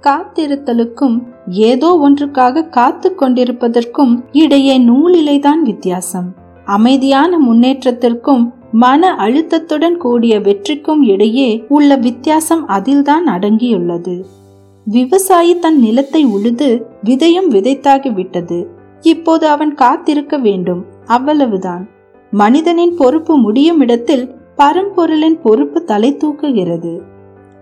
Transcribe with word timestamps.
காத்திருத்தலுக்கும் 0.00 1.22
ஏதோ 1.48 1.88
ஒன்றுக்காக 2.02 2.68
காத்து 2.68 3.14
கொண்டிருப்பதற்கும் 3.18 4.24
இடையே 4.32 4.78
நூலிலைதான் 4.78 5.62
வித்தியாசம். 5.64 6.34
அமைதியான 6.64 7.38
முன்னேற்றத்திற்கும் 7.38 8.50
மன 8.72 9.14
அழுத்தத்துடன் 9.14 9.96
கூடிய 9.96 10.40
வெற்றிக்கும் 10.40 11.02
இடையே 11.02 11.64
உள்ள 11.68 11.96
வித்தியாசம் 11.96 12.66
அதில்தான் 12.66 13.26
அடங்கியுள்ளது. 13.26 14.22
விவசாயி 14.84 15.58
தன் 15.58 15.78
நிலத்தை 15.78 16.24
உழுது 16.24 16.86
விதையும் 17.04 17.48
விதைத்தாகி 17.50 18.12
விட்டது. 18.12 18.70
இப்போது 19.00 19.46
அவன் 19.46 19.74
காத்திருக்க 19.74 20.36
வேண்டும் 20.38 20.84
அவ்வளவுதான். 21.06 21.88
மனிதனின் 22.30 22.94
பொறுப்பு 22.96 23.36
முடியும் 23.36 23.80
இடத்தில் 23.80 24.30
பரம்பொருளின் 24.58 25.40
பொறுப்பு 25.42 25.84
தலை 25.84 26.16
தூக்குகிறது. 26.16 27.00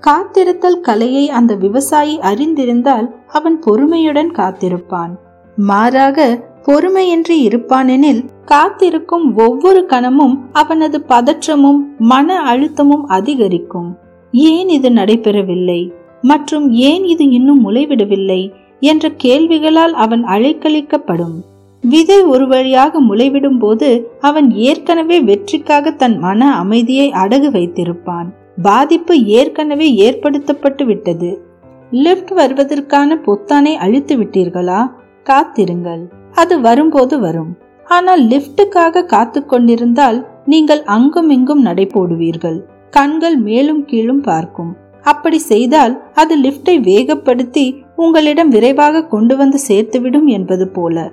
காத்திருத்தல் 0.00 0.80
கலையை 0.80 1.30
அந்த 1.30 1.54
விவசாயி 1.54 2.18
அறிந்திருந்தால் 2.18 3.06
அவன் 3.26 3.62
பொறுமையுடன் 3.66 4.30
காத்திருப்பான். 4.30 5.14
மாறாக 5.56 6.46
பொறுமையின்றி 6.62 7.38
இருப்பானெனில் 7.48 8.22
காத்திருக்கும் 8.44 9.36
ஒவ்வொரு 9.36 9.86
கணமும் 9.86 10.38
அவனது 10.52 11.04
பதற்றமும் 11.08 11.78
மன 11.98 12.54
அழுத்தமும் 12.54 13.04
அதிகரிக்கும். 13.06 13.96
ஏன் 14.32 14.68
இது 14.68 14.90
நடைபெறவில்லை? 14.90 15.92
மற்றும் 16.22 16.72
ஏன் 16.72 17.04
இது 17.04 17.30
இன்னும் 17.30 17.70
முளைவிடவில்லை? 17.70 18.52
என்ற 18.80 19.08
கேள்விகளால் 19.24 19.92
அவன் 19.92 20.24
அழைக்கழிக்கப்படும் 20.24 21.36
விதை 21.80 22.22
ஒரு 22.22 22.48
வழியாக 22.48 23.00
முளைவிடும் 23.02 23.58
போது 23.58 24.10
அவன் 24.20 24.50
ஏற்கனவே 24.50 25.20
வெற்றிக்காக 25.20 25.90
தன் 25.90 26.18
மன 26.18 26.56
அமைதியை 26.56 27.10
அடகு 27.10 27.50
வைத்திருப்பான். 27.50 28.28
பாதிப்பு 28.62 29.24
ஏற்கனவே 29.24 29.94
ஏற்படுத்தப்பட்டு 29.94 30.86
விட்டது. 30.86 31.42
லிப்ட் 31.92 32.32
வருவதற்கான 32.34 33.16
பொத்தானை 33.16 33.74
அழித்து 33.74 34.16
விட்டீர்களா? 34.16 34.90
காத்திருங்கள். 35.22 36.02
அது 36.32 36.60
வரும்போது 36.60 37.18
வரும். 37.18 37.56
ஆனால் 37.84 38.22
லிப்டுக்காக 38.22 39.04
காத்து 39.04 39.46
கொண்டிருந்தால் 39.46 40.26
நீங்கள் 40.44 40.82
அங்கும் 40.82 41.30
இங்கும் 41.30 41.62
நடை 41.62 41.86
போடுவீர்கள். 41.86 42.58
கண்கள் 42.90 43.36
மேலும் 43.36 43.84
கீழும் 43.84 44.20
பார்க்கும். 44.20 44.76
அப்படி 45.02 45.38
செய்தால் 45.38 46.02
அது 46.14 46.40
லிப்டை 46.40 46.74
வேகப்படுத்தி 46.80 47.82
உங்களிடம் 47.96 48.48
விரைவாக 48.48 49.04
கொண்டு 49.04 49.36
வந்து 49.36 49.58
சேர்த்துவிடும் 49.68 50.24
என்பது 50.24 50.68
போல. 50.68 51.10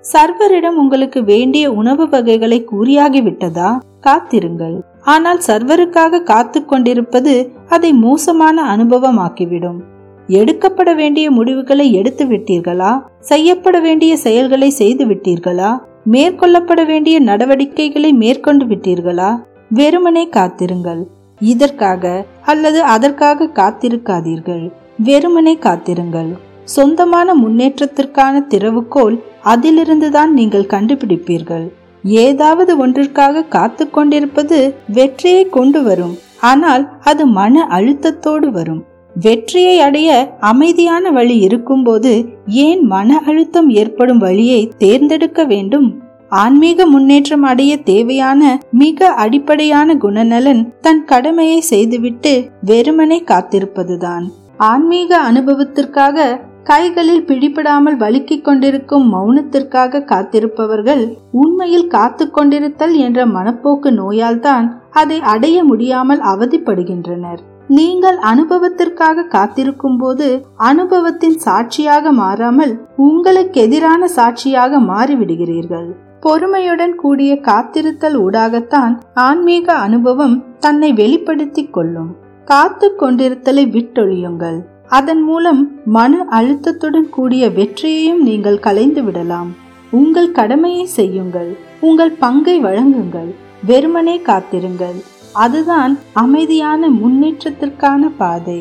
சர்வரிடம் 0.00 0.76
உங்களுக்கு 0.76 1.24
வேண்டிய 1.24 1.72
உணவு 1.72 2.08
வகைகளை 2.08 2.66
கூறியாகிவிட்டதா? 2.72 3.78
காத்திருங்கள். 4.00 4.82
ஆனால் 5.02 5.40
சர்வருக்காக 5.46 6.22
காத்து 6.22 6.64
கொண்டிருப்பது 6.64 7.52
அதை 7.68 7.92
மோசமான 7.92 8.76
அனுபவமாக்கிவிடும். 8.76 9.80
எடுக்கப்பட 10.26 10.94
வேண்டிய 10.94 11.30
முடிவுகளை 11.30 11.92
எடுத்து 11.92 12.24
விட்டீர்களா? 12.24 13.02
செய்யப்பட 13.20 13.80
வேண்டிய 13.80 14.16
செயல்களை 14.16 14.70
செய்து 14.70 15.06
விட்டீர்களா? 15.06 15.78
மேற்கொள்ளப்பட 16.10 16.86
வேண்டிய 16.86 17.20
நடவடிக்கைகளை 17.20 18.12
மேற்கொண்டு 18.12 18.64
விட்டீர்களா? 18.64 19.42
வெறுமனே 19.68 20.28
காத்திருங்கள். 20.28 21.06
இதற்காக 21.38 22.24
அல்லது 22.42 22.82
அதற்காக 22.82 23.44
காத்திருக்காதீர்கள். 23.44 24.70
வெறுமனே 24.98 25.56
காத்திருங்கள். 25.56 26.36
சொந்தமான 26.64 27.34
முன்னேற்றத்திற்கான 27.34 28.46
திறவுகோல் 28.48 29.22
அதிலிருந்துதான் 29.44 30.26
நீங்கள் 30.26 30.66
கண்டுபிடிப்பீர்கள். 30.66 31.72
ஏதாவது 32.02 32.76
ஒன்றிற்காக 32.76 33.42
காத்து 33.42 33.90
கொண்டிருப்பது 33.90 34.74
வெற்றியை 34.88 35.48
கொண்டு 35.48 35.82
வரும். 35.82 36.18
ஆனால் 36.40 36.88
அது 37.00 37.26
மன 37.26 37.66
அழுத்தத்தோடு 37.70 38.48
வரும். 38.48 38.84
வெற்றியை 39.20 39.80
அடைய 39.80 40.36
அமைதியான 40.40 41.10
வழி 41.10 41.36
இருக்கும்போது 41.38 42.24
ஏன் 42.46 42.86
மன 42.86 43.22
அழுத்தம் 43.26 43.70
ஏற்படும் 43.70 44.18
வழியை 44.18 44.72
தேர்ந்தெடுக்க 44.78 45.44
வேண்டும்? 45.44 46.00
ஆன்மீக 46.28 46.86
முன்னேற்றம் 46.86 47.42
அடைய 47.42 47.76
தேவையான 47.76 48.60
மிக 48.70 49.08
அடிப்படையான 49.08 49.94
குணநலன் 49.94 50.68
தன் 50.80 51.04
கடமையை 51.04 51.60
செய்துவிட்டு 51.60 52.50
வெறுமனே 52.64 53.22
காத்திருப்பதுதான். 53.26 54.22
ஆன்மீக 54.56 55.18
அனுபவத்திற்காக 55.18 56.40
கைகளில் 56.62 57.24
பிடிபடாமல் 57.24 57.96
வலுக்கிக் 57.96 58.42
கொண்டிருக்கும் 58.42 59.06
மௌனத்திற்காக 59.14 60.02
காத்திருப்பவர்கள் 60.04 61.02
உண்மையில் 61.32 61.86
காத்து 61.86 62.24
கொண்டிருத்தல் 62.30 62.94
என்ற 62.96 63.26
மனப்போக்கு 63.26 63.90
நோயால்தான் 63.92 64.66
அதை 64.90 65.20
அடைய 65.20 65.64
முடியாமல் 65.64 66.20
அவதிப்படுகின்றனர். 66.20 67.40
நீங்கள் 67.68 68.18
அனுபவத்திற்காக 68.18 69.26
காத்திருக்கும் 69.26 69.96
போது 69.96 70.28
அனுபவத்தின் 70.56 71.36
சாட்சியாக 71.36 72.12
மாறாமல் 72.12 72.72
உங்களுக்கு 72.96 73.60
எதிரான 73.60 74.08
சாட்சியாக 74.08 74.80
மாறிவிடுகிறீர்கள். 74.80 75.88
பொறுமையுடன் 76.20 76.94
கூடிய 76.96 77.32
காத்திருத்தல் 77.40 78.16
ஊடாகத்தான் 78.16 78.92
ஆன்மீக 79.14 79.72
அனுபவம் 79.72 80.36
தன்னை 80.58 80.92
வெளிப்படுத்திக் 80.92 81.72
கொள்ளும். 81.72 82.12
காத்து 82.44 82.88
கொண்டிருத்தலை 83.00 83.64
விட்டொழியுங்கள். 83.76 84.60
அதன் 84.98 85.22
மூலம் 85.22 85.60
மன 85.84 86.26
அழுத்தத்துடன் 86.30 87.08
கூடிய 87.08 87.50
வெற்றியையும் 87.50 88.22
நீங்கள் 88.22 88.58
கலைந்து 88.58 89.04
விடலாம். 89.04 89.54
உங்கள் 89.90 90.32
கடமையை 90.32 90.84
செய்யுங்கள். 90.86 91.56
உங்கள் 91.80 92.10
பங்கை 92.10 92.64
வழங்குங்கள். 92.64 93.30
வெறுமனே 93.66 94.20
காத்திருங்கள். 94.20 94.98
அதுதான் 95.32 95.98
அமைதியான 96.12 96.88
முன்னேற்றத்திற்கான 96.88 98.10
பாதை. 98.18 98.60